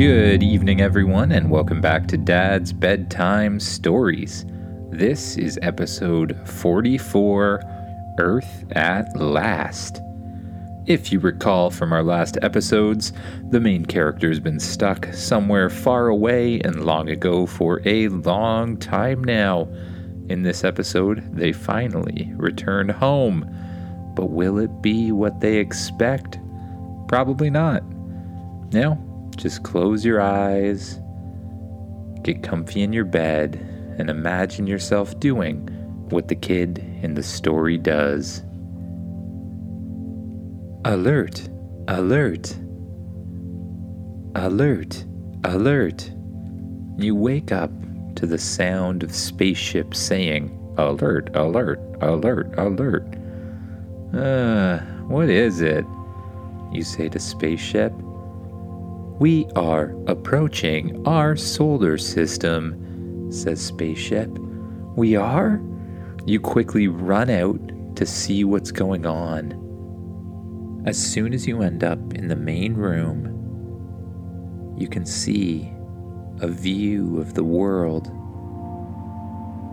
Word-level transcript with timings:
Good 0.00 0.42
evening, 0.42 0.80
everyone, 0.80 1.30
and 1.30 1.50
welcome 1.50 1.82
back 1.82 2.06
to 2.06 2.16
Dad's 2.16 2.72
Bedtime 2.72 3.60
Stories. 3.60 4.46
This 4.88 5.36
is 5.36 5.58
episode 5.60 6.38
44 6.48 7.60
Earth 8.18 8.64
at 8.72 9.14
Last. 9.14 10.00
If 10.86 11.12
you 11.12 11.20
recall 11.20 11.68
from 11.68 11.92
our 11.92 12.02
last 12.02 12.38
episodes, 12.40 13.12
the 13.50 13.60
main 13.60 13.84
character's 13.84 14.40
been 14.40 14.58
stuck 14.58 15.12
somewhere 15.12 15.68
far 15.68 16.08
away 16.08 16.60
and 16.60 16.86
long 16.86 17.10
ago 17.10 17.44
for 17.44 17.82
a 17.84 18.08
long 18.08 18.78
time 18.78 19.22
now. 19.22 19.68
In 20.30 20.44
this 20.44 20.64
episode, 20.64 21.30
they 21.36 21.52
finally 21.52 22.32
return 22.36 22.88
home. 22.88 23.44
But 24.16 24.30
will 24.30 24.56
it 24.60 24.80
be 24.80 25.12
what 25.12 25.40
they 25.40 25.58
expect? 25.58 26.38
Probably 27.06 27.50
not. 27.50 27.82
Now, 28.72 28.98
just 29.40 29.62
close 29.62 30.04
your 30.04 30.20
eyes, 30.20 31.00
get 32.22 32.42
comfy 32.42 32.82
in 32.82 32.92
your 32.92 33.06
bed, 33.06 33.56
and 33.98 34.10
imagine 34.10 34.66
yourself 34.66 35.18
doing 35.18 35.66
what 36.10 36.28
the 36.28 36.34
kid 36.34 36.78
in 37.02 37.14
the 37.14 37.22
story 37.22 37.78
does. 37.78 38.42
Alert! 40.84 41.48
Alert! 41.88 42.54
Alert! 44.34 45.04
Alert! 45.44 46.12
You 46.98 47.14
wake 47.14 47.50
up 47.50 47.70
to 48.16 48.26
the 48.26 48.38
sound 48.38 49.02
of 49.02 49.14
spaceships 49.14 49.98
saying, 49.98 50.54
Alert! 50.76 51.34
Alert! 51.34 51.80
Alert! 52.02 52.54
Alert! 52.58 53.06
Uh, 54.14 54.80
what 55.06 55.30
is 55.30 55.62
it? 55.62 55.86
You 56.72 56.82
say 56.82 57.08
to 57.08 57.18
spaceship. 57.18 57.92
We 59.20 59.44
are 59.54 59.94
approaching 60.06 61.06
our 61.06 61.36
solar 61.36 61.98
system, 61.98 63.30
says 63.30 63.60
Spaceship. 63.60 64.30
We 64.96 65.14
are? 65.14 65.60
You 66.24 66.40
quickly 66.40 66.88
run 66.88 67.28
out 67.28 67.60
to 67.96 68.06
see 68.06 68.44
what's 68.44 68.72
going 68.72 69.04
on. 69.04 70.82
As 70.86 70.96
soon 70.96 71.34
as 71.34 71.46
you 71.46 71.60
end 71.60 71.84
up 71.84 71.98
in 72.14 72.28
the 72.28 72.34
main 72.34 72.72
room, 72.72 73.26
you 74.78 74.88
can 74.88 75.04
see 75.04 75.70
a 76.40 76.48
view 76.48 77.20
of 77.20 77.34
the 77.34 77.44
world. 77.44 78.06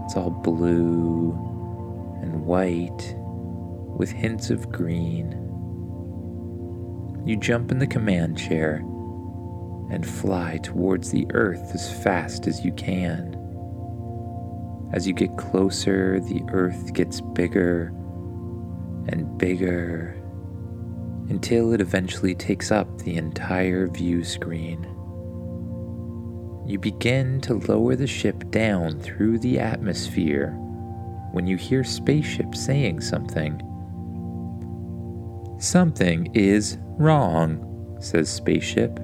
It's 0.03 0.17
all 0.17 0.41
blue 0.43 1.31
and 2.21 2.45
white 2.45 3.15
with 3.97 4.11
hints 4.11 4.49
of 4.49 4.69
green. 4.73 5.31
You 7.25 7.37
jump 7.37 7.71
in 7.71 7.79
the 7.79 7.87
command 7.87 8.37
chair 8.37 8.83
and 9.89 10.05
fly 10.05 10.59
towards 10.63 11.11
the 11.11 11.27
earth 11.33 11.71
as 11.73 11.91
fast 12.03 12.47
as 12.47 12.63
you 12.63 12.71
can. 12.73 13.35
As 14.93 15.07
you 15.07 15.13
get 15.13 15.37
closer, 15.37 16.19
the 16.19 16.43
earth 16.49 16.93
gets 16.93 17.21
bigger 17.21 17.93
and 19.09 19.37
bigger 19.37 20.13
until 21.29 21.73
it 21.73 21.81
eventually 21.81 22.35
takes 22.35 22.71
up 22.71 22.99
the 22.99 23.15
entire 23.15 23.87
view 23.87 24.23
screen. 24.23 24.83
You 26.65 26.79
begin 26.79 27.41
to 27.41 27.53
lower 27.53 27.95
the 27.95 28.07
ship 28.07 28.49
down 28.49 28.99
through 28.99 29.39
the 29.39 29.59
atmosphere 29.59 30.51
when 31.31 31.47
you 31.47 31.57
hear 31.57 31.83
spaceship 31.83 32.55
saying 32.55 33.01
something. 33.01 33.61
Something 35.59 36.29
is 36.33 36.77
wrong, 36.97 37.97
says 37.99 38.29
Spaceship. 38.29 38.99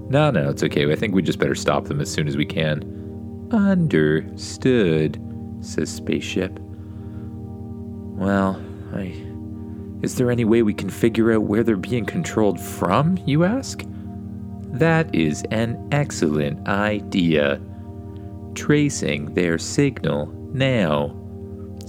No, 0.08 0.30
no, 0.30 0.50
it's 0.50 0.62
okay. 0.62 0.90
I 0.90 0.96
think 0.96 1.14
we 1.14 1.22
just 1.22 1.38
better 1.38 1.54
stop 1.54 1.84
them 1.84 2.00
as 2.00 2.10
soon 2.10 2.28
as 2.28 2.36
we 2.36 2.46
can. 2.46 3.48
Understood, 3.52 5.20
says 5.60 5.90
Spaceship. 5.90 6.58
Well, 8.20 8.62
I. 8.94 9.26
Is 10.02 10.16
there 10.16 10.30
any 10.30 10.44
way 10.44 10.62
we 10.62 10.72
can 10.72 10.88
figure 10.88 11.32
out 11.32 11.42
where 11.42 11.62
they're 11.62 11.76
being 11.76 12.06
controlled 12.06 12.60
from, 12.60 13.18
you 13.26 13.44
ask? 13.44 13.82
That 14.72 15.14
is 15.14 15.42
an 15.50 15.88
excellent 15.92 16.66
idea. 16.68 17.60
Tracing 18.54 19.34
their 19.34 19.58
signal 19.58 20.26
now. 20.52 21.19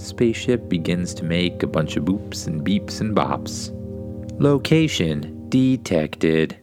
Spaceship 0.02 0.68
begins 0.68 1.14
to 1.14 1.24
make 1.24 1.62
a 1.62 1.66
bunch 1.66 1.96
of 1.96 2.04
boops 2.04 2.46
and 2.46 2.64
beeps 2.64 3.00
and 3.00 3.16
bops. 3.16 3.70
Location 4.40 5.48
detected. 5.48 6.58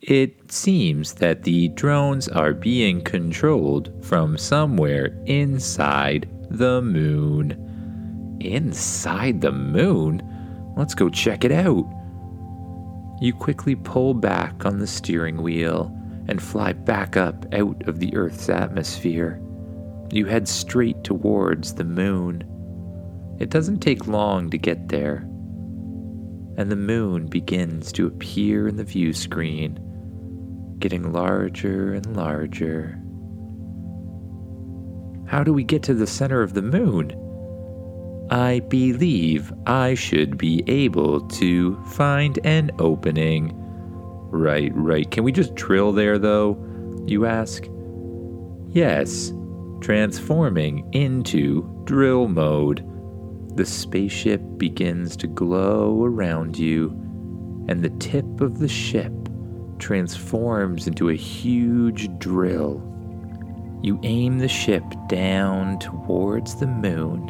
It 0.00 0.52
seems 0.52 1.14
that 1.14 1.44
the 1.44 1.68
drones 1.68 2.28
are 2.28 2.52
being 2.52 3.00
controlled 3.00 3.90
from 4.04 4.36
somewhere 4.36 5.16
inside 5.24 6.28
the 6.50 6.82
moon. 6.82 8.36
Inside 8.40 9.40
the 9.40 9.52
moon? 9.52 10.22
Let's 10.76 10.94
go 10.94 11.08
check 11.08 11.44
it 11.44 11.52
out. 11.52 11.86
You 13.20 13.32
quickly 13.32 13.76
pull 13.76 14.12
back 14.12 14.66
on 14.66 14.78
the 14.78 14.86
steering 14.86 15.40
wheel 15.40 15.96
and 16.28 16.42
fly 16.42 16.72
back 16.72 17.16
up 17.16 17.46
out 17.54 17.88
of 17.88 18.00
the 18.00 18.14
Earth's 18.14 18.48
atmosphere. 18.48 19.40
You 20.14 20.26
head 20.26 20.46
straight 20.46 21.02
towards 21.02 21.74
the 21.74 21.82
moon. 21.82 22.44
It 23.40 23.50
doesn't 23.50 23.80
take 23.80 24.06
long 24.06 24.48
to 24.50 24.56
get 24.56 24.88
there, 24.88 25.26
and 26.56 26.70
the 26.70 26.76
moon 26.76 27.26
begins 27.26 27.90
to 27.94 28.06
appear 28.06 28.68
in 28.68 28.76
the 28.76 28.84
view 28.84 29.12
screen, 29.12 29.76
getting 30.78 31.12
larger 31.12 31.94
and 31.94 32.16
larger. 32.16 32.96
How 35.26 35.42
do 35.42 35.52
we 35.52 35.64
get 35.64 35.82
to 35.82 35.94
the 35.94 36.06
center 36.06 36.42
of 36.42 36.54
the 36.54 36.62
moon? 36.62 37.10
I 38.30 38.60
believe 38.60 39.52
I 39.66 39.94
should 39.94 40.38
be 40.38 40.62
able 40.68 41.22
to 41.22 41.74
find 41.86 42.38
an 42.44 42.70
opening. 42.78 43.50
Right, 44.30 44.70
right. 44.76 45.10
Can 45.10 45.24
we 45.24 45.32
just 45.32 45.56
drill 45.56 45.90
there, 45.90 46.20
though? 46.20 46.56
You 47.04 47.26
ask. 47.26 47.64
Yes, 48.68 49.32
transforming 49.84 50.88
into 50.94 51.62
drill 51.84 52.26
mode. 52.26 52.82
The 53.54 53.66
spaceship 53.66 54.40
begins 54.56 55.14
to 55.18 55.26
glow 55.26 56.04
around 56.06 56.58
you, 56.58 56.88
and 57.68 57.82
the 57.82 57.90
tip 57.90 58.40
of 58.40 58.60
the 58.60 58.68
ship 58.68 59.12
transforms 59.78 60.86
into 60.86 61.10
a 61.10 61.14
huge 61.14 62.08
drill. 62.18 62.82
You 63.82 64.00
aim 64.04 64.38
the 64.38 64.48
ship 64.48 64.84
down 65.06 65.78
towards 65.80 66.54
the 66.54 66.66
moon, 66.66 67.28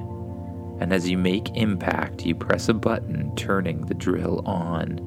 and 0.81 0.93
as 0.93 1.11
you 1.11 1.19
make 1.19 1.57
impact, 1.57 2.25
you 2.25 2.37
press 2.37 2.69
a 2.69 2.75
button 2.75 3.35
turning 3.35 3.81
the 3.81 3.95
drill 3.95 4.45
on. 4.47 5.01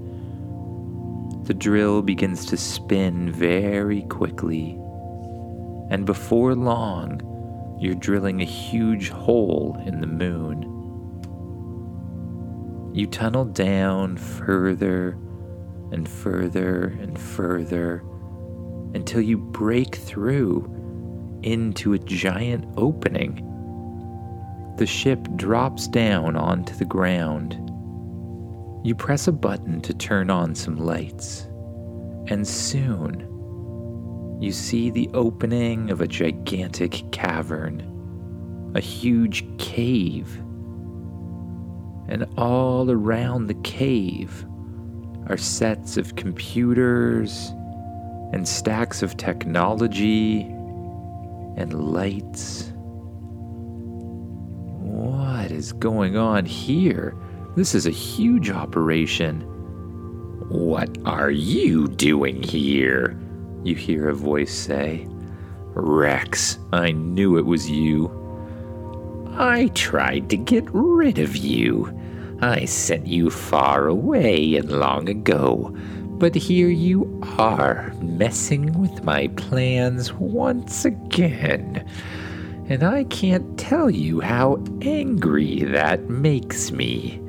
The 1.45 1.53
drill 1.53 2.01
begins 2.01 2.45
to 2.47 2.57
spin 2.57 3.31
very 3.31 4.01
quickly, 4.01 4.77
and 5.89 6.05
before 6.05 6.53
long, 6.53 7.21
you're 7.79 7.95
drilling 7.95 8.41
a 8.41 8.45
huge 8.45 9.09
hole 9.09 9.81
in 9.85 10.01
the 10.01 10.07
moon. 10.07 10.73
You 12.93 13.05
tunnel 13.05 13.45
down 13.45 14.17
further 14.17 15.17
and 15.91 16.09
further 16.09 16.97
and 16.99 17.17
further 17.17 18.03
until 18.95 19.21
you 19.21 19.37
break 19.37 19.95
through 19.95 20.73
into 21.43 21.93
a 21.93 21.99
giant 21.99 22.65
opening. 22.77 23.43
The 24.77 24.87
ship 24.87 25.27
drops 25.35 25.87
down 25.87 26.35
onto 26.35 26.73
the 26.75 26.85
ground. 26.85 27.53
You 28.83 28.95
press 28.95 29.27
a 29.27 29.31
button 29.31 29.81
to 29.81 29.93
turn 29.93 30.29
on 30.31 30.55
some 30.55 30.77
lights, 30.77 31.47
and 32.27 32.47
soon 32.47 33.36
you 34.39 34.51
see 34.51 34.89
the 34.91 35.09
opening 35.13 35.89
of 35.89 35.99
a 35.99 36.07
gigantic 36.07 37.11
cavern, 37.11 38.71
a 38.75 38.79
huge 38.79 39.45
cave. 39.57 40.35
And 42.07 42.25
all 42.37 42.89
around 42.91 43.47
the 43.47 43.55
cave 43.55 44.45
are 45.27 45.37
sets 45.37 45.97
of 45.97 46.15
computers 46.15 47.51
and 48.31 48.47
stacks 48.47 49.01
of 49.01 49.17
technology 49.17 50.41
and 51.57 51.93
lights. 51.93 52.71
What 54.79 55.51
is 55.51 55.73
going 55.73 56.15
on 56.15 56.45
here? 56.45 57.15
This 57.55 57.73
is 57.73 57.87
a 57.87 57.91
huge 57.91 58.51
operation. 58.51 59.41
What 60.49 60.95
are 61.05 61.31
you 61.31 61.87
doing 61.87 62.43
here? 62.43 63.19
You 63.67 63.75
hear 63.75 64.07
a 64.07 64.15
voice 64.15 64.53
say. 64.53 65.05
Rex, 65.73 66.57
I 66.71 66.93
knew 66.93 67.37
it 67.37 67.45
was 67.45 67.69
you. 67.69 68.09
I 69.33 69.67
tried 69.75 70.29
to 70.29 70.37
get 70.37 70.63
rid 70.71 71.19
of 71.19 71.35
you. 71.35 71.93
I 72.41 72.63
sent 72.63 73.07
you 73.07 73.29
far 73.29 73.87
away 73.89 74.55
and 74.55 74.71
long 74.71 75.09
ago, 75.09 75.75
but 76.17 76.33
here 76.33 76.69
you 76.69 77.21
are, 77.37 77.93
messing 78.01 78.71
with 78.79 79.03
my 79.03 79.27
plans 79.35 80.13
once 80.13 80.85
again. 80.85 81.85
And 82.69 82.83
I 82.83 83.03
can't 83.03 83.59
tell 83.59 83.89
you 83.89 84.21
how 84.21 84.63
angry 84.81 85.63
that 85.63 86.09
makes 86.09 86.71
me. 86.71 87.21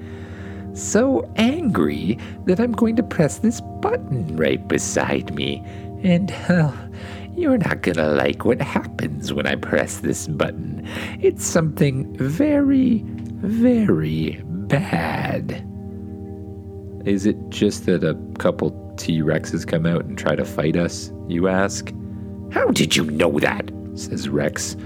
So 0.73 1.29
angry 1.35 2.17
that 2.44 2.61
I'm 2.61 2.70
going 2.70 2.94
to 2.94 3.02
press 3.02 3.38
this 3.38 3.61
button 3.81 4.37
right 4.37 4.69
beside 4.69 5.35
me. 5.35 5.64
And, 6.02 6.30
uh, 6.48 6.72
you're 7.38 7.58
not 7.58 7.82
gonna 7.82 8.08
like 8.08 8.44
what 8.44 8.60
happens 8.60 9.32
when 9.32 9.46
I 9.46 9.54
press 9.54 9.98
this 9.98 10.26
button. 10.26 10.86
It's 11.20 11.46
something 11.46 12.16
very, 12.16 13.04
very 13.06 14.40
bad. 14.44 15.64
Is 17.04 17.26
it 17.26 17.36
just 17.48 17.86
that 17.86 18.02
a 18.02 18.16
couple 18.38 18.92
T 18.96 19.20
Rexes 19.20 19.66
come 19.66 19.86
out 19.86 20.04
and 20.04 20.18
try 20.18 20.34
to 20.34 20.44
fight 20.44 20.76
us, 20.76 21.12
you 21.28 21.46
ask? 21.46 21.94
How 22.50 22.68
did 22.68 22.96
you 22.96 23.04
know 23.04 23.38
that? 23.38 23.70
says 23.94 24.28
Rex. 24.28 24.76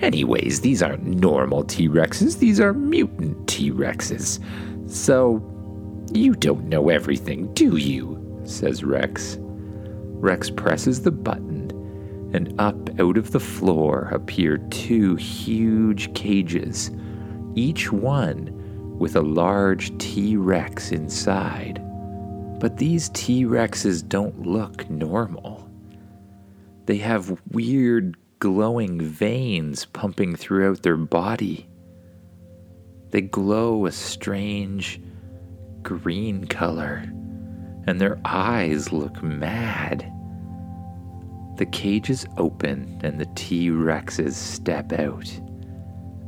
anyways, 0.00 0.60
these 0.62 0.82
aren't 0.82 1.04
normal 1.04 1.62
T 1.62 1.88
Rexes, 1.88 2.40
these 2.40 2.58
are 2.58 2.72
mutant 2.72 3.48
T 3.48 3.70
Rexes. 3.70 4.40
So, 4.90 5.40
you 6.12 6.34
don't 6.34 6.64
know 6.64 6.88
everything, 6.88 7.52
do 7.54 7.76
you? 7.76 8.25
Says 8.46 8.84
Rex. 8.84 9.38
Rex 9.40 10.50
presses 10.50 11.02
the 11.02 11.10
button, 11.10 11.70
and 12.32 12.58
up 12.60 12.88
out 13.00 13.16
of 13.16 13.32
the 13.32 13.40
floor 13.40 14.08
appear 14.12 14.58
two 14.70 15.16
huge 15.16 16.12
cages, 16.14 16.90
each 17.54 17.92
one 17.92 18.52
with 18.98 19.16
a 19.16 19.20
large 19.22 19.96
T 19.98 20.36
Rex 20.36 20.92
inside. 20.92 21.82
But 22.58 22.78
these 22.78 23.10
T 23.10 23.44
Rexes 23.44 24.06
don't 24.08 24.46
look 24.46 24.88
normal. 24.88 25.70
They 26.86 26.96
have 26.98 27.40
weird 27.50 28.16
glowing 28.38 29.00
veins 29.00 29.84
pumping 29.84 30.36
throughout 30.36 30.82
their 30.82 30.96
body. 30.96 31.68
They 33.10 33.20
glow 33.22 33.86
a 33.86 33.92
strange 33.92 35.00
green 35.82 36.46
color, 36.46 37.04
and 37.86 38.00
their 38.00 38.18
eyes 38.24 38.92
look 38.92 39.22
mad. 39.22 40.12
The 41.56 41.66
cages 41.66 42.26
open 42.36 43.00
and 43.02 43.18
the 43.18 43.28
T 43.34 43.70
Rexes 43.70 44.34
step 44.34 44.92
out. 44.92 45.40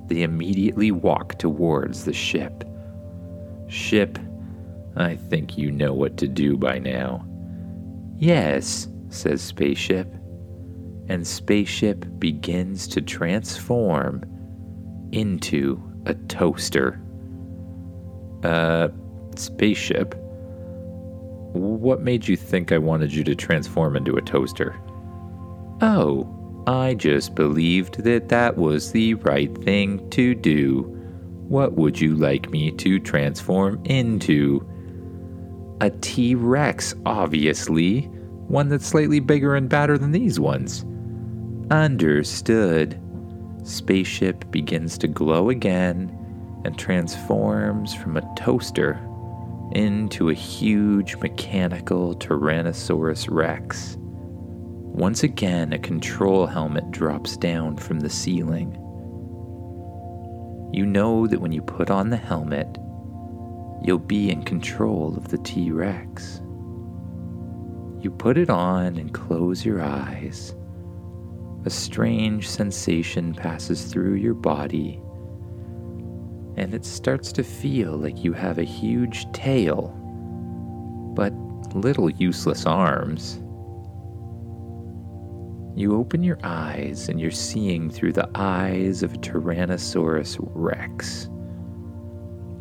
They 0.06 0.22
immediately 0.22 0.90
walk 0.90 1.38
towards 1.38 2.04
the 2.04 2.14
ship. 2.14 2.64
Ship, 3.68 4.18
I 4.96 5.16
think 5.16 5.58
you 5.58 5.70
know 5.70 5.92
what 5.92 6.16
to 6.18 6.28
do 6.28 6.56
by 6.56 6.78
now. 6.78 7.26
Yes, 8.16 8.88
says 9.10 9.42
Spaceship. 9.42 10.12
And 11.08 11.26
Spaceship 11.26 12.06
begins 12.18 12.88
to 12.88 13.00
transform 13.00 14.24
into 15.12 15.82
a 16.06 16.14
toaster. 16.14 17.00
Uh, 18.42 18.88
Spaceship, 19.36 20.14
what 21.52 22.02
made 22.02 22.28
you 22.28 22.36
think 22.36 22.72
I 22.72 22.78
wanted 22.78 23.12
you 23.12 23.24
to 23.24 23.34
transform 23.34 23.96
into 23.96 24.16
a 24.16 24.22
toaster? 24.22 24.78
Oh, 25.80 26.34
I 26.66 26.94
just 26.94 27.34
believed 27.34 28.04
that 28.04 28.28
that 28.28 28.56
was 28.58 28.92
the 28.92 29.14
right 29.14 29.56
thing 29.64 30.08
to 30.10 30.34
do. 30.34 30.82
What 31.48 31.74
would 31.74 32.00
you 32.00 32.14
like 32.14 32.50
me 32.50 32.70
to 32.72 32.98
transform 32.98 33.80
into? 33.84 34.68
A 35.80 35.90
T 35.90 36.34
Rex, 36.34 36.94
obviously. 37.06 38.02
One 38.48 38.68
that's 38.68 38.86
slightly 38.86 39.20
bigger 39.20 39.54
and 39.54 39.68
badder 39.68 39.96
than 39.96 40.10
these 40.10 40.40
ones. 40.40 40.84
Understood. 41.70 43.00
Spaceship 43.62 44.50
begins 44.50 44.98
to 44.98 45.08
glow 45.08 45.50
again 45.50 46.14
and 46.64 46.78
transforms 46.78 47.94
from 47.94 48.16
a 48.16 48.34
toaster 48.34 49.00
into 49.72 50.30
a 50.30 50.34
huge 50.34 51.16
mechanical 51.16 52.14
Tyrannosaurus 52.14 53.28
Rex. 53.30 53.96
Once 54.00 55.22
again, 55.22 55.72
a 55.72 55.78
control 55.78 56.46
helmet 56.46 56.90
drops 56.90 57.36
down 57.36 57.76
from 57.76 58.00
the 58.00 58.10
ceiling. 58.10 58.72
You 60.72 60.84
know 60.84 61.26
that 61.26 61.40
when 61.40 61.52
you 61.52 61.62
put 61.62 61.90
on 61.90 62.10
the 62.10 62.16
helmet, 62.16 62.78
you'll 63.82 63.98
be 63.98 64.30
in 64.30 64.42
control 64.42 65.14
of 65.16 65.28
the 65.28 65.38
T 65.38 65.70
Rex. 65.70 66.40
You 68.00 68.10
put 68.10 68.38
it 68.38 68.50
on 68.50 68.96
and 68.96 69.12
close 69.12 69.64
your 69.64 69.82
eyes. 69.82 70.54
A 71.64 71.70
strange 71.70 72.48
sensation 72.48 73.34
passes 73.34 73.84
through 73.84 74.14
your 74.14 74.34
body, 74.34 75.00
and 76.58 76.74
it 76.74 76.84
starts 76.84 77.30
to 77.32 77.44
feel 77.44 77.96
like 77.96 78.24
you 78.24 78.32
have 78.32 78.58
a 78.58 78.64
huge 78.64 79.30
tail, 79.30 79.94
but 81.14 81.32
little 81.72 82.10
useless 82.10 82.66
arms. 82.66 83.38
You 85.78 85.94
open 85.94 86.24
your 86.24 86.40
eyes 86.42 87.08
and 87.08 87.20
you're 87.20 87.30
seeing 87.30 87.88
through 87.88 88.14
the 88.14 88.28
eyes 88.34 89.04
of 89.04 89.14
a 89.14 89.18
Tyrannosaurus 89.18 90.36
Rex. 90.52 91.28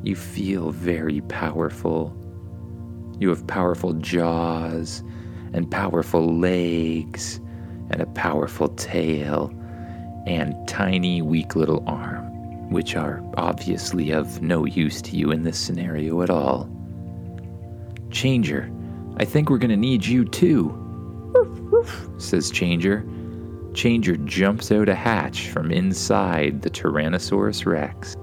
You 0.04 0.16
feel 0.16 0.70
very 0.70 1.22
powerful. 1.22 2.16
You 3.20 3.30
have 3.30 3.48
powerful 3.48 3.94
jaws 3.94 5.04
and 5.54 5.72
powerful 5.72 6.38
legs 6.38 7.40
and 7.90 8.00
a 8.00 8.06
powerful 8.06 8.70
tail 8.70 9.52
and 10.28 10.54
tiny, 10.68 11.24
weak 11.24 11.56
little 11.56 11.84
arm, 11.88 12.27
which 12.70 12.96
are 12.96 13.24
obviously 13.38 14.12
of 14.12 14.42
no 14.42 14.66
use 14.66 15.02
to 15.04 15.16
you 15.16 15.32
in 15.32 15.44
this 15.44 15.60
scenario 15.60 16.22
at 16.22 16.30
all. 16.30 16.70
Changer, 18.12 18.72
I 19.18 19.26
think 19.26 19.50
we're 19.50 19.58
gonna 19.58 19.78
need 19.78 20.06
you 20.06 20.26
too 20.26 20.84
says 22.18 22.52
Changer. 22.52 23.06
Changer 23.74 24.18
jumps 24.18 24.72
out 24.72 24.90
a 24.90 24.96
hatch 24.96 25.50
from 25.50 25.72
inside 25.72 26.62
the 26.62 26.70
Tyrannosaurus 26.70 27.66
Rex. 27.66 28.16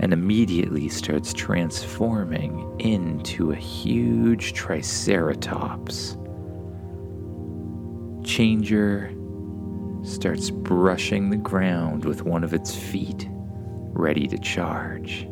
and 0.00 0.12
immediately 0.12 0.88
starts 0.88 1.32
transforming 1.32 2.72
into 2.78 3.50
a 3.50 3.56
huge 3.56 4.52
triceratops. 4.52 6.16
Changer 8.22 9.12
starts 10.04 10.50
brushing 10.50 11.30
the 11.30 11.36
ground 11.36 12.04
with 12.04 12.22
one 12.22 12.44
of 12.44 12.54
its 12.54 12.76
feet, 12.76 13.28
ready 13.98 14.26
to 14.28 14.38
charge. 14.38 15.28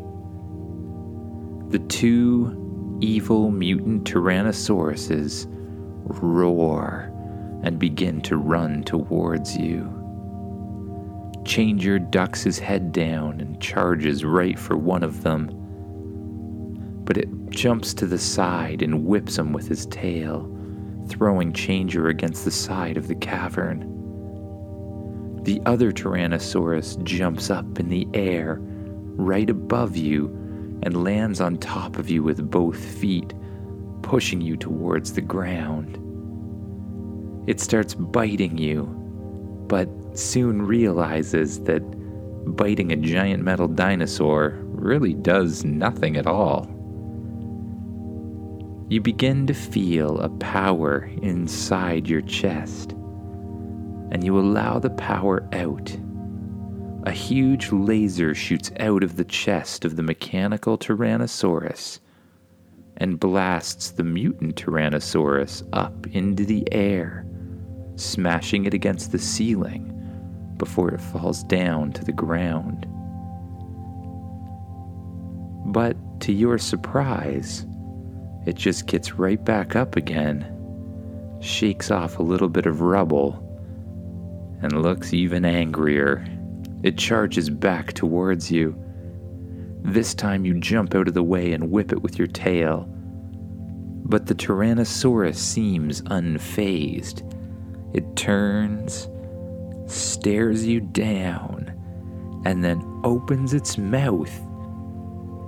The 1.70 1.78
two 1.88 2.98
evil 3.00 3.50
mutant 3.50 4.04
Tyrannosauruses 4.04 5.46
roar 6.22 7.12
and 7.62 7.78
begin 7.78 8.20
to 8.22 8.36
run 8.36 8.82
towards 8.82 9.56
you. 9.56 9.92
Changer 11.44 11.98
ducks 11.98 12.42
his 12.42 12.58
head 12.58 12.92
down 12.92 13.40
and 13.40 13.60
charges 13.60 14.24
right 14.24 14.58
for 14.58 14.76
one 14.76 15.02
of 15.02 15.22
them. 15.22 15.48
But 17.04 17.16
it 17.16 17.28
jumps 17.50 17.94
to 17.94 18.06
the 18.06 18.18
side 18.18 18.82
and 18.82 19.04
whips 19.04 19.38
him 19.38 19.52
with 19.52 19.68
his 19.68 19.86
tail, 19.86 20.52
throwing 21.08 21.52
Changer 21.52 22.08
against 22.08 22.44
the 22.44 22.50
side 22.50 22.96
of 22.96 23.06
the 23.06 23.14
cavern. 23.14 23.95
The 25.46 25.62
other 25.64 25.92
Tyrannosaurus 25.92 27.00
jumps 27.04 27.50
up 27.50 27.78
in 27.78 27.88
the 27.88 28.08
air, 28.14 28.58
right 28.60 29.48
above 29.48 29.96
you, 29.96 30.26
and 30.82 31.04
lands 31.04 31.40
on 31.40 31.58
top 31.58 32.00
of 32.00 32.10
you 32.10 32.24
with 32.24 32.50
both 32.50 32.76
feet, 32.76 33.32
pushing 34.02 34.40
you 34.40 34.56
towards 34.56 35.12
the 35.12 35.20
ground. 35.20 35.98
It 37.48 37.60
starts 37.60 37.94
biting 37.94 38.58
you, 38.58 38.86
but 39.68 39.88
soon 40.18 40.62
realizes 40.62 41.60
that 41.60 41.78
biting 42.56 42.90
a 42.90 42.96
giant 42.96 43.44
metal 43.44 43.68
dinosaur 43.68 44.58
really 44.64 45.14
does 45.14 45.64
nothing 45.64 46.16
at 46.16 46.26
all. 46.26 46.66
You 48.88 49.00
begin 49.00 49.46
to 49.46 49.54
feel 49.54 50.18
a 50.18 50.28
power 50.28 51.08
inside 51.22 52.08
your 52.08 52.22
chest, 52.22 52.96
and 54.16 54.24
you 54.24 54.38
allow 54.38 54.78
the 54.78 54.88
power 54.88 55.46
out. 55.52 55.94
A 57.02 57.10
huge 57.10 57.70
laser 57.70 58.34
shoots 58.34 58.72
out 58.80 59.02
of 59.02 59.16
the 59.16 59.26
chest 59.26 59.84
of 59.84 59.96
the 59.96 60.02
mechanical 60.02 60.78
Tyrannosaurus 60.78 62.00
and 62.96 63.20
blasts 63.20 63.90
the 63.90 64.04
mutant 64.04 64.56
Tyrannosaurus 64.56 65.68
up 65.74 66.06
into 66.06 66.46
the 66.46 66.66
air, 66.72 67.26
smashing 67.96 68.64
it 68.64 68.72
against 68.72 69.12
the 69.12 69.18
ceiling 69.18 69.92
before 70.56 70.92
it 70.92 71.00
falls 71.02 71.44
down 71.44 71.92
to 71.92 72.02
the 72.02 72.10
ground. 72.10 72.86
But 75.74 75.94
to 76.20 76.32
your 76.32 76.56
surprise, 76.56 77.66
it 78.46 78.54
just 78.54 78.86
gets 78.86 79.18
right 79.18 79.44
back 79.44 79.76
up 79.76 79.94
again, 79.94 81.38
shakes 81.42 81.90
off 81.90 82.18
a 82.18 82.22
little 82.22 82.48
bit 82.48 82.64
of 82.64 82.80
rubble, 82.80 83.42
and 84.62 84.82
looks 84.82 85.12
even 85.12 85.44
angrier. 85.44 86.26
It 86.82 86.98
charges 86.98 87.50
back 87.50 87.92
towards 87.92 88.50
you. 88.50 88.76
This 89.82 90.14
time 90.14 90.44
you 90.44 90.58
jump 90.58 90.94
out 90.94 91.08
of 91.08 91.14
the 91.14 91.22
way 91.22 91.52
and 91.52 91.70
whip 91.70 91.92
it 91.92 92.02
with 92.02 92.18
your 92.18 92.28
tail. 92.28 92.88
But 94.04 94.26
the 94.26 94.34
Tyrannosaurus 94.34 95.36
seems 95.36 96.02
unfazed. 96.02 97.22
It 97.94 98.16
turns 98.16 99.08
stares 99.86 100.66
you 100.66 100.80
down, 100.80 101.72
and 102.44 102.64
then 102.64 103.00
opens 103.04 103.54
its 103.54 103.78
mouth 103.78 104.30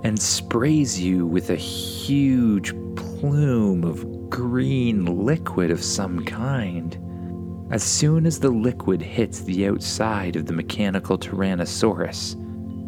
and 0.03 0.19
sprays 0.19 0.99
you 0.99 1.25
with 1.25 1.49
a 1.49 1.55
huge 1.55 2.73
plume 2.95 3.83
of 3.83 4.29
green 4.29 5.05
liquid 5.25 5.71
of 5.71 5.83
some 5.83 6.23
kind. 6.23 6.97
As 7.71 7.83
soon 7.83 8.25
as 8.25 8.39
the 8.39 8.49
liquid 8.49 8.99
hits 8.99 9.41
the 9.41 9.67
outside 9.67 10.35
of 10.35 10.47
the 10.47 10.53
mechanical 10.53 11.19
Tyrannosaurus, 11.19 12.35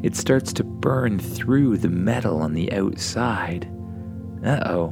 it 0.03 0.15
starts 0.15 0.51
to 0.53 0.63
burn 0.63 1.19
through 1.19 1.77
the 1.77 1.89
metal 1.89 2.41
on 2.41 2.53
the 2.53 2.71
outside. 2.73 3.71
Uh 4.43 4.59
oh, 4.65 4.88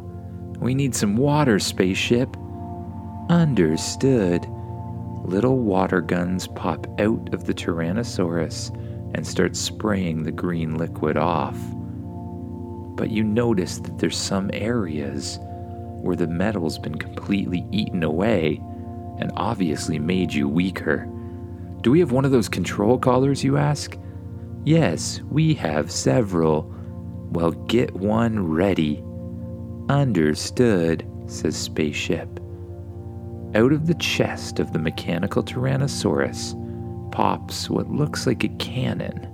we 0.60 0.76
need 0.76 0.94
some 0.94 1.18
water, 1.18 1.58
spaceship. 1.58 2.38
Understood 3.30 4.46
little 5.24 5.58
water 5.58 6.02
guns 6.02 6.48
pop 6.48 6.86
out 7.00 7.34
of 7.34 7.46
the 7.46 7.54
Tyrannosaurus 7.54 8.70
and 9.16 9.26
start 9.26 9.56
spraying 9.56 10.22
the 10.22 10.32
green 10.32 10.78
liquid 10.78 11.18
off. 11.18 11.58
But 12.96 13.10
you 13.10 13.24
notice 13.24 13.80
that 13.80 13.98
there's 13.98 14.18
some 14.18 14.52
areas 14.54 15.40
where 15.42 16.16
the 16.16 16.28
metal's 16.28 16.78
been 16.78 16.96
completely 16.96 17.66
eaten 17.72 18.04
away 18.04 18.62
and 19.20 19.32
obviously 19.36 20.00
made 20.00 20.34
you 20.34 20.48
weaker. 20.48 21.08
Do 21.82 21.92
we 21.92 22.00
have 22.00 22.12
one 22.12 22.26
of 22.26 22.32
those 22.32 22.50
control 22.50 22.98
collars, 22.98 23.44
you 23.44 23.58
ask? 23.58 23.98
Yes, 24.66 25.22
we 25.30 25.54
have 25.56 25.92
several. 25.92 26.74
Well, 27.32 27.52
get 27.52 27.94
one 27.94 28.48
ready. 28.48 29.04
Understood, 29.90 31.10
says 31.28 31.56
Spaceship. 31.56 32.40
Out 33.56 33.72
of 33.72 33.88
the 33.88 33.96
chest 33.96 34.60
of 34.60 34.74
the 34.74 34.80
mechanical 34.80 35.44
Tyrannosaurus 35.44 36.54
pops 37.12 37.70
what 37.70 37.90
looks 37.90 38.28
like 38.28 38.44
a 38.44 38.50
cannon. 38.50 39.28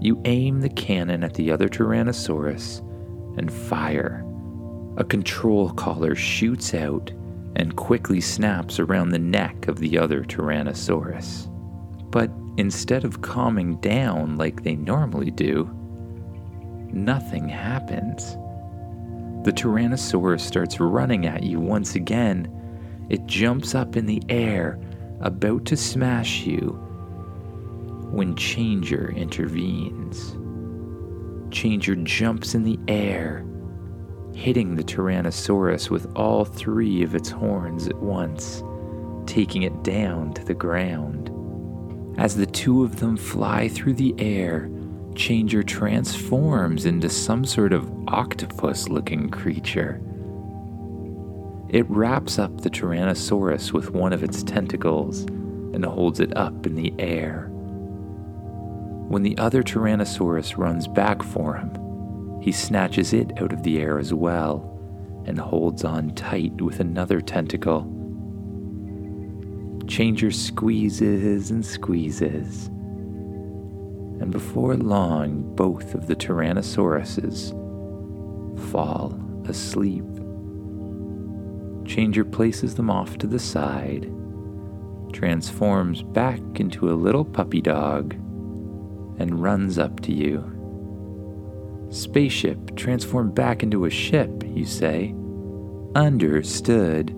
You 0.00 0.20
aim 0.24 0.60
the 0.60 0.70
cannon 0.70 1.22
at 1.22 1.34
the 1.34 1.50
other 1.50 1.68
Tyrannosaurus 1.68 2.80
and 3.36 3.52
fire. 3.52 4.24
A 4.96 5.04
control 5.04 5.70
collar 5.70 6.14
shoots 6.14 6.72
out 6.72 7.12
and 7.56 7.76
quickly 7.76 8.20
snaps 8.20 8.78
around 8.78 9.10
the 9.10 9.18
neck 9.18 9.68
of 9.68 9.78
the 9.78 9.98
other 9.98 10.22
Tyrannosaurus. 10.22 11.48
But 12.10 12.30
instead 12.56 13.04
of 13.04 13.22
calming 13.22 13.76
down 13.76 14.36
like 14.36 14.62
they 14.62 14.76
normally 14.76 15.30
do, 15.30 15.70
nothing 16.92 17.48
happens. 17.48 18.36
The 19.44 19.52
Tyrannosaurus 19.52 20.40
starts 20.40 20.78
running 20.80 21.26
at 21.26 21.42
you 21.42 21.60
once 21.60 21.94
again 21.94 22.56
it 23.10 23.26
jumps 23.26 23.74
up 23.74 23.96
in 23.96 24.06
the 24.06 24.22
air, 24.28 24.78
about 25.20 25.64
to 25.66 25.76
smash 25.76 26.46
you, 26.46 26.68
when 28.12 28.36
Changer 28.36 29.10
intervenes. 29.10 30.36
Changer 31.52 31.96
jumps 31.96 32.54
in 32.54 32.62
the 32.62 32.78
air, 32.86 33.44
hitting 34.34 34.74
the 34.74 34.84
Tyrannosaurus 34.84 35.90
with 35.90 36.10
all 36.16 36.44
three 36.44 37.02
of 37.02 37.14
its 37.14 37.30
horns 37.30 37.88
at 37.88 37.96
once, 37.96 38.62
taking 39.26 39.62
it 39.62 39.82
down 39.82 40.32
to 40.34 40.44
the 40.44 40.54
ground. 40.54 41.30
As 42.18 42.36
the 42.36 42.46
two 42.46 42.84
of 42.84 43.00
them 43.00 43.16
fly 43.16 43.68
through 43.68 43.94
the 43.94 44.14
air, 44.18 44.70
Changer 45.14 45.62
transforms 45.62 46.86
into 46.86 47.08
some 47.08 47.44
sort 47.44 47.72
of 47.72 47.90
octopus 48.08 48.88
looking 48.88 49.28
creature 49.28 50.00
it 51.70 51.88
wraps 51.88 52.40
up 52.40 52.62
the 52.62 52.70
Tyrannosaurus 52.70 53.72
with 53.72 53.92
one 53.92 54.12
of 54.12 54.24
its 54.24 54.42
tentacles 54.42 55.22
and 55.22 55.84
holds 55.84 56.18
it 56.18 56.36
up 56.36 56.66
in 56.66 56.74
the 56.74 56.92
air. 56.98 57.46
When 59.08 59.22
the 59.22 59.38
other 59.38 59.62
Tyrannosaurus 59.62 60.58
runs 60.58 60.88
back 60.88 61.22
for 61.22 61.54
him, 61.54 61.70
he 62.40 62.52
snatches 62.52 63.12
it 63.12 63.32
out 63.40 63.52
of 63.52 63.62
the 63.62 63.78
air 63.78 63.98
as 63.98 64.14
well 64.14 64.66
and 65.26 65.38
holds 65.38 65.84
on 65.84 66.14
tight 66.14 66.60
with 66.60 66.80
another 66.80 67.20
tentacle. 67.20 67.82
Changer 69.86 70.30
squeezes 70.30 71.50
and 71.50 71.64
squeezes, 71.64 72.68
and 74.20 74.30
before 74.30 74.76
long, 74.76 75.54
both 75.54 75.94
of 75.94 76.06
the 76.06 76.16
Tyrannosauruses 76.16 77.50
fall 78.70 79.18
asleep. 79.46 80.04
Changer 81.86 82.24
places 82.24 82.74
them 82.74 82.90
off 82.90 83.18
to 83.18 83.26
the 83.26 83.38
side, 83.38 84.12
transforms 85.12 86.02
back 86.02 86.40
into 86.60 86.90
a 86.90 86.94
little 86.94 87.24
puppy 87.24 87.60
dog, 87.60 88.14
and 89.18 89.42
runs 89.42 89.78
up 89.78 90.00
to 90.00 90.12
you. 90.12 90.59
Spaceship 91.90 92.76
transformed 92.76 93.34
back 93.34 93.64
into 93.64 93.84
a 93.84 93.90
ship, 93.90 94.44
you 94.46 94.64
say. 94.64 95.12
Understood. 95.96 97.08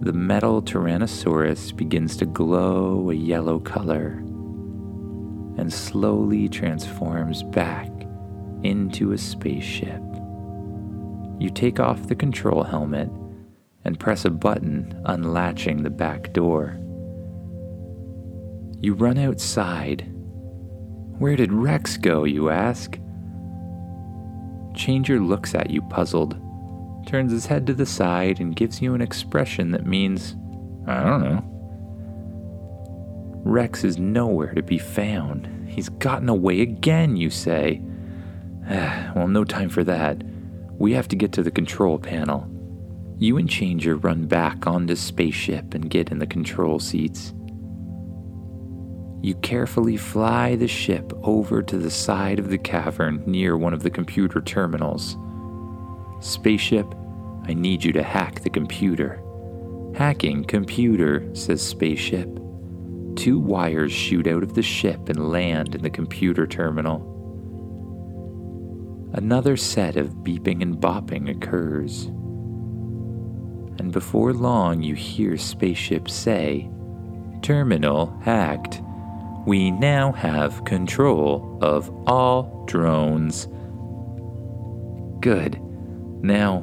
The 0.00 0.14
metal 0.14 0.62
Tyrannosaurus 0.62 1.76
begins 1.76 2.16
to 2.16 2.24
glow 2.24 3.10
a 3.10 3.14
yellow 3.14 3.58
color 3.60 4.22
and 5.58 5.70
slowly 5.70 6.48
transforms 6.48 7.42
back 7.42 7.90
into 8.62 9.12
a 9.12 9.18
spaceship. 9.18 10.00
You 11.38 11.50
take 11.50 11.78
off 11.78 12.08
the 12.08 12.14
control 12.14 12.62
helmet 12.62 13.10
and 13.84 14.00
press 14.00 14.24
a 14.24 14.30
button 14.30 14.98
unlatching 15.04 15.82
the 15.82 15.90
back 15.90 16.32
door. 16.32 16.78
You 18.80 18.94
run 18.94 19.18
outside, 19.18 20.10
Where 21.18 21.36
did 21.36 21.52
Rex 21.52 21.98
go, 21.98 22.24
you 22.24 22.48
ask? 22.48 22.98
Changer 24.80 25.20
looks 25.20 25.54
at 25.54 25.68
you 25.68 25.82
puzzled, 25.82 26.38
turns 27.06 27.32
his 27.32 27.44
head 27.44 27.66
to 27.66 27.74
the 27.74 27.84
side, 27.84 28.40
and 28.40 28.56
gives 28.56 28.80
you 28.80 28.94
an 28.94 29.02
expression 29.02 29.72
that 29.72 29.84
means, 29.84 30.36
I 30.86 31.02
don't 31.04 31.22
know. 31.22 31.44
Rex 33.44 33.84
is 33.84 33.98
nowhere 33.98 34.54
to 34.54 34.62
be 34.62 34.78
found. 34.78 35.68
He's 35.68 35.90
gotten 35.90 36.30
away 36.30 36.62
again, 36.62 37.14
you 37.14 37.28
say. 37.28 37.82
well, 38.70 39.28
no 39.28 39.44
time 39.44 39.68
for 39.68 39.84
that. 39.84 40.22
We 40.78 40.92
have 40.94 41.08
to 41.08 41.16
get 41.16 41.32
to 41.32 41.42
the 41.42 41.50
control 41.50 41.98
panel. 41.98 42.48
You 43.18 43.36
and 43.36 43.50
Changer 43.50 43.96
run 43.96 44.26
back 44.26 44.66
onto 44.66 44.96
spaceship 44.96 45.74
and 45.74 45.90
get 45.90 46.10
in 46.10 46.20
the 46.20 46.26
control 46.26 46.78
seats. 46.78 47.34
You 49.22 49.34
carefully 49.36 49.96
fly 49.96 50.56
the 50.56 50.68
ship 50.68 51.12
over 51.22 51.62
to 51.62 51.76
the 51.76 51.90
side 51.90 52.38
of 52.38 52.48
the 52.48 52.58
cavern 52.58 53.22
near 53.26 53.56
one 53.56 53.74
of 53.74 53.82
the 53.82 53.90
computer 53.90 54.40
terminals. 54.40 55.16
Spaceship, 56.20 56.86
I 57.44 57.52
need 57.54 57.84
you 57.84 57.92
to 57.92 58.02
hack 58.02 58.40
the 58.40 58.50
computer. 58.50 59.22
Hacking 59.94 60.44
computer, 60.44 61.28
says 61.34 61.60
Spaceship. 61.60 62.28
Two 63.16 63.38
wires 63.38 63.92
shoot 63.92 64.26
out 64.26 64.42
of 64.42 64.54
the 64.54 64.62
ship 64.62 65.08
and 65.08 65.30
land 65.30 65.74
in 65.74 65.82
the 65.82 65.90
computer 65.90 66.46
terminal. 66.46 67.06
Another 69.12 69.56
set 69.56 69.96
of 69.96 70.14
beeping 70.22 70.62
and 70.62 70.76
bopping 70.76 71.28
occurs. 71.28 72.06
And 73.78 73.92
before 73.92 74.32
long, 74.32 74.82
you 74.82 74.94
hear 74.94 75.36
Spaceship 75.36 76.08
say, 76.08 76.70
Terminal 77.42 78.16
hacked. 78.22 78.80
We 79.50 79.72
now 79.72 80.12
have 80.12 80.64
control 80.64 81.58
of 81.60 81.90
all 82.06 82.64
drones. 82.68 83.48
Good. 85.18 85.60
Now, 86.22 86.60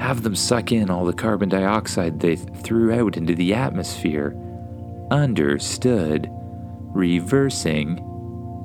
have 0.00 0.24
them 0.24 0.34
suck 0.34 0.72
in 0.72 0.90
all 0.90 1.04
the 1.04 1.12
carbon 1.12 1.48
dioxide 1.48 2.18
they 2.18 2.34
threw 2.34 2.92
out 2.92 3.16
into 3.16 3.36
the 3.36 3.54
atmosphere. 3.54 4.34
Understood. 5.12 6.28
Reversing 6.92 8.02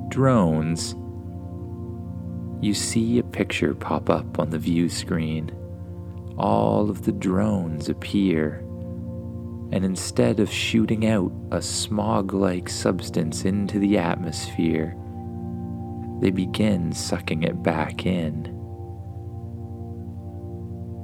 drones. 0.08 0.96
You 2.60 2.74
see 2.74 3.20
a 3.20 3.22
picture 3.22 3.72
pop 3.72 4.10
up 4.10 4.40
on 4.40 4.50
the 4.50 4.58
view 4.58 4.88
screen. 4.88 5.52
All 6.36 6.90
of 6.90 7.02
the 7.02 7.12
drones 7.12 7.88
appear 7.88 8.64
and 9.72 9.86
instead 9.86 10.38
of 10.38 10.52
shooting 10.52 11.06
out 11.06 11.32
a 11.50 11.62
smog 11.62 12.34
like 12.34 12.68
substance 12.68 13.46
into 13.46 13.78
the 13.78 13.96
atmosphere, 13.96 14.94
they 16.20 16.30
begin 16.30 16.92
sucking 16.92 17.42
it 17.42 17.62
back 17.62 18.04
in. 18.04 18.46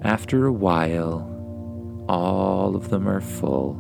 After 0.05 0.47
a 0.47 0.53
while, 0.53 2.05
all 2.11 2.77
of 2.77 2.91
them 2.91 3.09
are 3.09 3.23
full. 3.23 3.75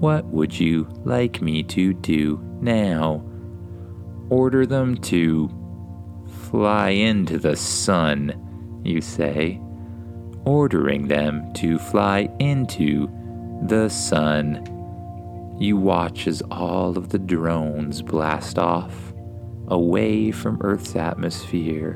What 0.00 0.26
would 0.26 0.58
you 0.58 0.88
like 1.04 1.40
me 1.40 1.62
to 1.62 1.94
do 1.94 2.40
now? 2.60 3.24
Order 4.30 4.66
them 4.66 4.96
to 5.02 5.48
fly 6.50 6.90
into 6.90 7.38
the 7.38 7.54
sun, 7.54 8.80
you 8.84 9.00
say, 9.00 9.60
ordering 10.44 11.06
them 11.06 11.52
to 11.54 11.78
fly 11.78 12.28
into 12.40 13.08
the 13.64 13.88
sun. 13.88 15.56
You 15.58 15.78
watch 15.78 16.26
as 16.26 16.42
all 16.50 16.98
of 16.98 17.08
the 17.08 17.18
drones 17.18 18.02
blast 18.02 18.58
off, 18.58 19.14
away 19.68 20.32
from 20.32 20.58
Earth's 20.60 20.94
atmosphere, 20.96 21.92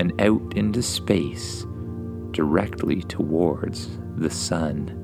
and 0.00 0.12
out 0.20 0.56
into 0.56 0.82
space, 0.82 1.64
directly 2.32 3.02
towards 3.02 3.98
the 4.16 4.30
sun. 4.30 4.96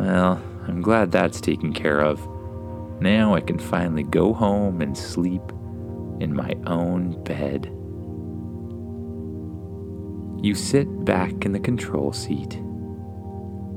Well, 0.00 0.42
I'm 0.66 0.82
glad 0.82 1.12
that's 1.12 1.40
taken 1.40 1.72
care 1.72 2.00
of. 2.00 2.20
Now 3.00 3.34
I 3.36 3.40
can 3.40 3.60
finally 3.60 4.02
go 4.02 4.32
home 4.32 4.80
and 4.80 4.98
sleep 4.98 5.42
in 6.18 6.34
my 6.34 6.52
own 6.66 7.22
bed. 7.22 7.66
You 10.44 10.56
sit 10.56 11.04
back 11.04 11.44
in 11.44 11.52
the 11.52 11.60
control 11.60 12.12
seat 12.12 12.60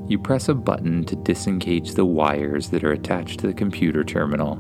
you 0.08 0.20
press 0.20 0.50
a 0.50 0.54
button 0.54 1.06
to 1.06 1.16
disengage 1.16 1.94
the 1.94 2.06
wires 2.06 2.70
that 2.70 2.84
are 2.84 2.92
attached 2.92 3.40
to 3.40 3.48
the 3.48 3.54
computer 3.54 4.04
terminal, 4.04 4.54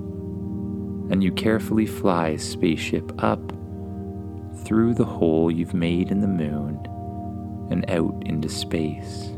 and 1.11 1.23
you 1.23 1.31
carefully 1.31 1.85
fly 1.85 2.35
spaceship 2.37 3.11
up 3.21 3.51
through 4.63 4.93
the 4.93 5.05
hole 5.05 5.51
you've 5.51 5.73
made 5.73 6.11
in 6.11 6.21
the 6.21 6.27
moon 6.27 6.79
and 7.69 7.89
out 7.89 8.15
into 8.25 8.47
space. 8.47 9.31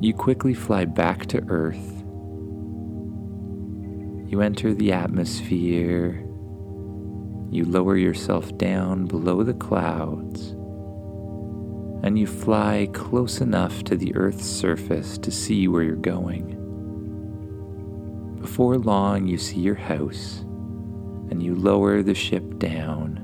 You 0.00 0.14
quickly 0.14 0.54
fly 0.54 0.84
back 0.84 1.26
to 1.26 1.42
Earth. 1.48 2.02
You 4.30 4.40
enter 4.42 4.74
the 4.74 4.92
atmosphere. 4.92 6.20
You 7.50 7.64
lower 7.64 7.96
yourself 7.96 8.56
down 8.58 9.06
below 9.06 9.42
the 9.42 9.54
clouds 9.54 10.53
and 12.04 12.18
you 12.18 12.26
fly 12.26 12.86
close 12.92 13.40
enough 13.40 13.82
to 13.82 13.96
the 13.96 14.14
Earth's 14.14 14.44
surface 14.44 15.16
to 15.16 15.30
see 15.30 15.66
where 15.68 15.82
you're 15.82 15.96
going. 15.96 16.60
Before 18.42 18.76
long, 18.76 19.26
you 19.26 19.38
see 19.38 19.60
your 19.60 19.74
house, 19.74 20.40
and 21.30 21.42
you 21.42 21.54
lower 21.54 22.02
the 22.02 22.14
ship 22.14 22.58
down 22.58 23.16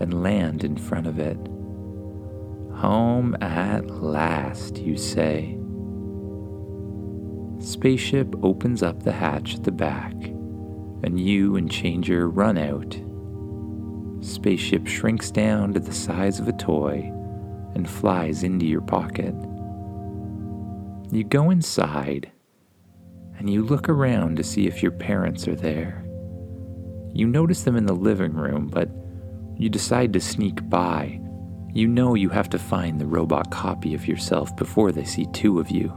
and 0.00 0.20
land 0.20 0.64
in 0.64 0.76
front 0.76 1.06
of 1.06 1.20
it. 1.20 1.36
Home 2.80 3.36
at 3.40 3.86
last, 3.86 4.78
you 4.78 4.96
say. 4.96 5.56
Spaceship 7.60 8.34
opens 8.42 8.82
up 8.82 9.04
the 9.04 9.12
hatch 9.12 9.54
at 9.54 9.62
the 9.62 9.70
back, 9.70 10.12
and 11.04 11.20
you 11.20 11.54
and 11.54 11.70
Changer 11.70 12.28
run 12.28 12.58
out. 12.58 12.98
Spaceship 14.26 14.88
shrinks 14.88 15.30
down 15.30 15.72
to 15.74 15.78
the 15.78 15.94
size 15.94 16.40
of 16.40 16.48
a 16.48 16.52
toy 16.52 17.12
and 17.76 17.88
flies 17.88 18.42
into 18.42 18.64
your 18.64 18.80
pocket. 18.80 19.34
You 21.12 21.24
go 21.24 21.50
inside 21.50 22.32
and 23.38 23.50
you 23.50 23.62
look 23.62 23.90
around 23.90 24.38
to 24.38 24.42
see 24.42 24.66
if 24.66 24.82
your 24.82 24.92
parents 24.92 25.46
are 25.46 25.54
there. 25.54 26.02
You 27.12 27.26
notice 27.26 27.64
them 27.64 27.76
in 27.76 27.84
the 27.84 27.92
living 27.92 28.32
room, 28.32 28.68
but 28.68 28.88
you 29.58 29.68
decide 29.68 30.14
to 30.14 30.20
sneak 30.20 30.66
by. 30.70 31.20
You 31.74 31.86
know 31.86 32.14
you 32.14 32.30
have 32.30 32.48
to 32.50 32.58
find 32.58 32.98
the 32.98 33.06
robot 33.06 33.50
copy 33.50 33.92
of 33.92 34.08
yourself 34.08 34.56
before 34.56 34.90
they 34.90 35.04
see 35.04 35.26
two 35.34 35.60
of 35.60 35.70
you. 35.70 35.92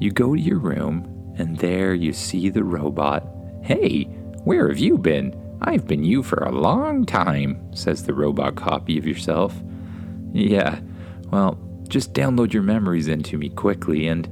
You 0.00 0.10
go 0.10 0.34
to 0.34 0.40
your 0.40 0.58
room, 0.58 1.34
and 1.38 1.56
there 1.58 1.94
you 1.94 2.12
see 2.12 2.48
the 2.48 2.64
robot. 2.64 3.24
Hey, 3.62 4.02
where 4.42 4.66
have 4.66 4.78
you 4.78 4.98
been? 4.98 5.39
I've 5.62 5.86
been 5.86 6.04
you 6.04 6.22
for 6.22 6.38
a 6.38 6.52
long 6.52 7.04
time, 7.04 7.74
says 7.74 8.04
the 8.04 8.14
robot 8.14 8.56
copy 8.56 8.98
of 8.98 9.06
yourself. 9.06 9.54
Yeah, 10.32 10.80
well, 11.30 11.58
just 11.88 12.14
download 12.14 12.52
your 12.52 12.62
memories 12.62 13.08
into 13.08 13.36
me 13.36 13.50
quickly, 13.50 14.06
and 14.06 14.28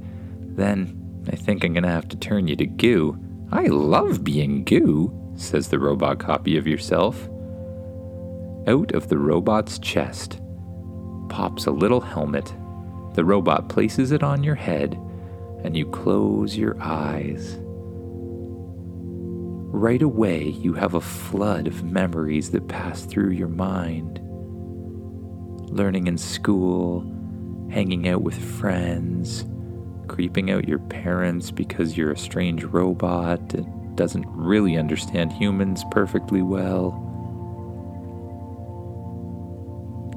then 0.55 1.23
I 1.31 1.35
think 1.35 1.63
I'm 1.63 1.73
gonna 1.73 1.89
have 1.89 2.07
to 2.09 2.17
turn 2.17 2.47
you 2.47 2.55
to 2.55 2.65
goo. 2.65 3.17
I 3.51 3.65
love 3.65 4.23
being 4.23 4.63
goo, 4.63 5.13
says 5.35 5.69
the 5.69 5.79
robot 5.79 6.19
copy 6.19 6.57
of 6.57 6.67
yourself. 6.67 7.29
Out 8.67 8.91
of 8.93 9.09
the 9.09 9.17
robot's 9.17 9.77
chest 9.79 10.39
pops 11.29 11.65
a 11.67 11.71
little 11.71 12.01
helmet. 12.01 12.53
The 13.13 13.25
robot 13.25 13.69
places 13.69 14.11
it 14.11 14.23
on 14.23 14.43
your 14.43 14.55
head, 14.55 14.93
and 15.63 15.75
you 15.77 15.85
close 15.85 16.57
your 16.57 16.75
eyes. 16.81 17.59
Right 19.71 20.01
away, 20.01 20.45
you 20.45 20.73
have 20.73 20.95
a 20.95 20.99
flood 20.99 21.67
of 21.67 21.83
memories 21.83 22.49
that 22.51 22.67
pass 22.67 23.05
through 23.05 23.29
your 23.29 23.47
mind. 23.47 24.19
Learning 25.69 26.07
in 26.07 26.17
school, 26.17 27.01
hanging 27.69 28.07
out 28.07 28.23
with 28.23 28.35
friends, 28.35 29.45
creeping 30.07 30.49
out 30.49 30.67
your 30.67 30.79
parents 30.79 31.51
because 31.51 31.95
you're 31.95 32.11
a 32.11 32.17
strange 32.17 32.63
robot 32.63 33.49
that 33.49 33.95
doesn't 33.95 34.25
really 34.27 34.75
understand 34.75 35.31
humans 35.31 35.85
perfectly 35.91 36.41
well. 36.41 37.05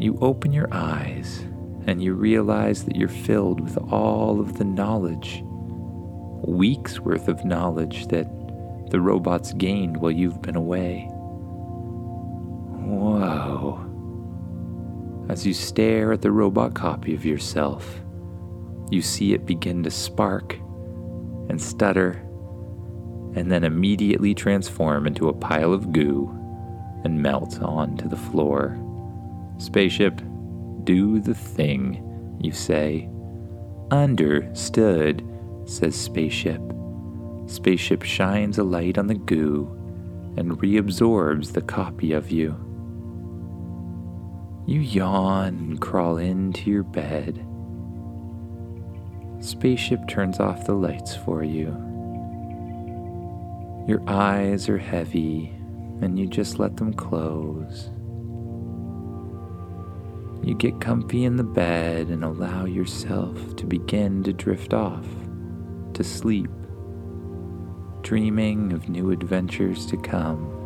You 0.00 0.16
open 0.22 0.54
your 0.54 0.72
eyes 0.72 1.40
and 1.86 2.02
you 2.02 2.14
realize 2.14 2.84
that 2.86 2.96
you're 2.96 3.08
filled 3.08 3.60
with 3.60 3.76
all 3.92 4.40
of 4.40 4.56
the 4.56 4.64
knowledge, 4.64 5.44
weeks 6.46 7.00
worth 7.00 7.28
of 7.28 7.44
knowledge 7.44 8.06
that 8.08 8.26
the 8.92 9.00
robots 9.00 9.54
gained 9.54 9.96
while 9.96 10.10
you've 10.10 10.42
been 10.42 10.54
away. 10.54 11.08
Whoa. 12.84 13.80
As 15.30 15.46
you 15.46 15.54
stare 15.54 16.12
at 16.12 16.20
the 16.20 16.30
robot 16.30 16.74
copy 16.74 17.14
of 17.14 17.24
yourself, 17.24 18.02
you 18.90 19.00
see 19.00 19.32
it 19.32 19.46
begin 19.46 19.82
to 19.84 19.90
spark 19.90 20.58
and 21.48 21.58
stutter 21.58 22.22
and 23.34 23.50
then 23.50 23.64
immediately 23.64 24.34
transform 24.34 25.06
into 25.06 25.30
a 25.30 25.34
pile 25.34 25.72
of 25.72 25.90
goo 25.90 26.28
and 27.02 27.22
melt 27.22 27.62
onto 27.62 28.10
the 28.10 28.16
floor. 28.16 28.78
Spaceship, 29.56 30.20
do 30.84 31.18
the 31.18 31.34
thing, 31.34 32.36
you 32.42 32.52
say. 32.52 33.08
Understood, 33.90 35.26
says 35.64 35.94
Spaceship. 35.98 36.60
Spaceship 37.52 38.02
shines 38.02 38.56
a 38.56 38.64
light 38.64 38.96
on 38.96 39.08
the 39.08 39.14
goo 39.14 39.66
and 40.38 40.58
reabsorbs 40.58 41.52
the 41.52 41.60
copy 41.60 42.12
of 42.12 42.30
you. 42.30 42.56
You 44.66 44.80
yawn 44.80 45.48
and 45.48 45.80
crawl 45.80 46.16
into 46.16 46.70
your 46.70 46.82
bed. 46.82 47.46
Spaceship 49.40 50.08
turns 50.08 50.40
off 50.40 50.64
the 50.64 50.72
lights 50.72 51.14
for 51.14 51.44
you. 51.44 51.66
Your 53.86 54.02
eyes 54.08 54.70
are 54.70 54.78
heavy 54.78 55.52
and 56.00 56.18
you 56.18 56.26
just 56.26 56.58
let 56.58 56.78
them 56.78 56.94
close. 56.94 57.90
You 60.42 60.54
get 60.54 60.80
comfy 60.80 61.24
in 61.24 61.36
the 61.36 61.44
bed 61.44 62.08
and 62.08 62.24
allow 62.24 62.64
yourself 62.64 63.56
to 63.56 63.66
begin 63.66 64.22
to 64.22 64.32
drift 64.32 64.72
off 64.72 65.06
to 65.92 66.02
sleep, 66.02 66.50
dreaming 68.02 68.72
of 68.72 68.88
new 68.88 69.10
adventures 69.10 69.86
to 69.86 69.96
come. 69.96 70.61